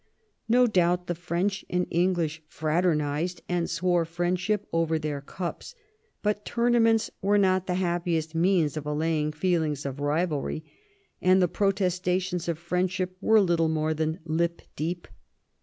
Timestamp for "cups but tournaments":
5.21-7.11